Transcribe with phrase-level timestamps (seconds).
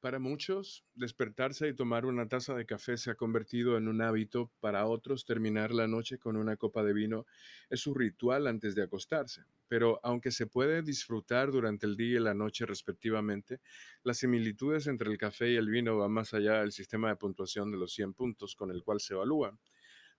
[0.00, 4.52] Para muchos, despertarse y tomar una taza de café se ha convertido en un hábito.
[4.60, 7.26] Para otros, terminar la noche con una copa de vino
[7.68, 9.42] es su ritual antes de acostarse.
[9.66, 13.60] Pero aunque se puede disfrutar durante el día y la noche respectivamente,
[14.04, 17.72] las similitudes entre el café y el vino van más allá del sistema de puntuación
[17.72, 19.58] de los 100 puntos con el cual se evalúa.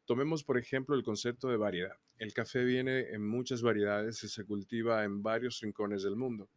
[0.04, 1.96] Tomemos, por ejemplo, el concepto de variedad.
[2.18, 6.50] El café viene en muchas variedades y se cultiva en varios rincones del mundo.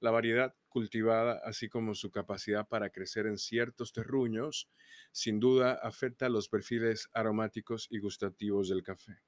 [0.00, 4.68] La variedad cultivada, así como su capacidad para crecer en ciertos terruños,
[5.10, 9.18] sin duda afecta los perfiles aromáticos y gustativos del café.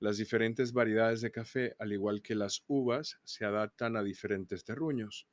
[0.00, 5.26] Las diferentes variedades de café, al igual que las uvas, se adaptan a diferentes terruños.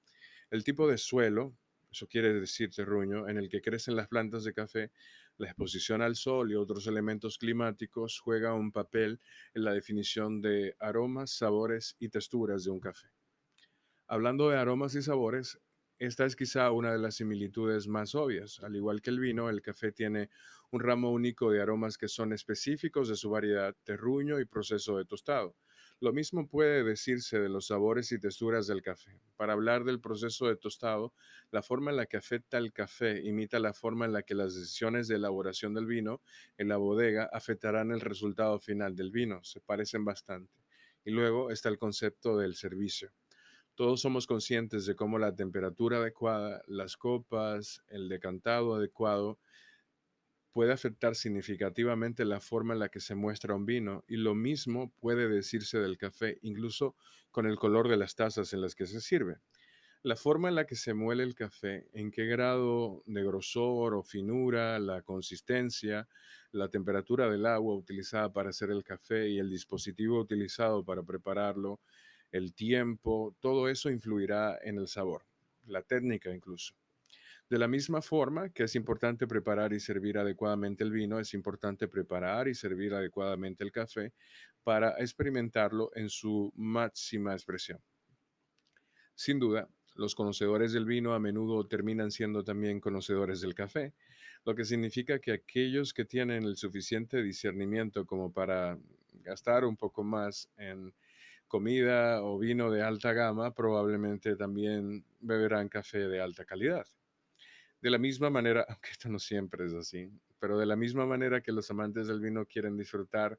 [0.50, 1.56] El tipo de suelo,
[1.92, 4.92] eso quiere decir terruño, en el que crecen las plantas de café,
[5.38, 9.20] la exposición al sol y otros elementos climáticos juega un papel
[9.54, 13.08] en la definición de aromas, sabores y texturas de un café.
[14.08, 15.60] Hablando de aromas y sabores,
[15.98, 18.60] esta es quizá una de las similitudes más obvias.
[18.62, 20.30] Al igual que el vino, el café tiene
[20.70, 25.06] un ramo único de aromas que son específicos de su variedad, terruño y proceso de
[25.06, 25.56] tostado.
[26.00, 29.20] Lo mismo puede decirse de los sabores y texturas del café.
[29.38, 31.16] Para hablar del proceso de tostado,
[31.50, 34.54] la forma en la que afecta el café imita la forma en la que las
[34.54, 36.22] decisiones de elaboración del vino
[36.60, 39.44] en la bodega afectarán el resultado final del vino.
[39.44, 40.54] Se parecen bastante.
[41.04, 43.12] Y luego está el concepto del servicio.
[43.76, 49.38] Todos somos conscientes de cómo la temperatura adecuada, las copas, el decantado adecuado
[50.54, 54.94] puede afectar significativamente la forma en la que se muestra un vino y lo mismo
[55.02, 56.96] puede decirse del café, incluso
[57.32, 59.40] con el color de las tazas en las que se sirve.
[60.04, 64.04] La forma en la que se muele el café, en qué grado de grosor o
[64.04, 66.08] finura, la consistencia,
[66.54, 71.82] la temperatura del agua utilizada para hacer el café y el dispositivo utilizado para prepararlo,
[72.36, 75.26] el tiempo, todo eso influirá en el sabor,
[75.68, 76.74] la técnica incluso.
[77.50, 81.88] De la misma forma que es importante preparar y servir adecuadamente el vino, es importante
[81.88, 84.12] preparar y servir adecuadamente el café
[84.64, 87.80] para experimentarlo en su máxima expresión.
[89.14, 93.94] Sin duda, los conocedores del vino a menudo terminan siendo también conocedores del café,
[94.44, 98.78] lo que significa que aquellos que tienen el suficiente discernimiento como para
[99.24, 100.94] gastar un poco más en
[101.48, 106.86] comida o vino de alta gama, probablemente también beberán café de alta calidad.
[107.82, 111.42] De la misma manera, aunque esto no siempre es así, pero de la misma manera
[111.42, 113.38] que los amantes del vino quieren disfrutar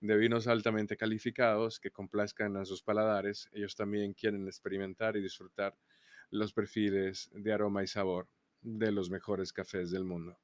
[0.00, 5.76] de vinos altamente calificados que complazcan a sus paladares, ellos también quieren experimentar y disfrutar
[6.30, 8.28] los perfiles de aroma y sabor
[8.62, 10.38] de los mejores cafés del mundo.